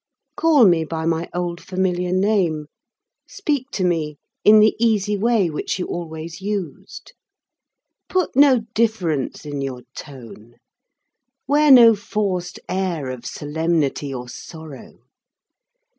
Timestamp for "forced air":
11.93-13.11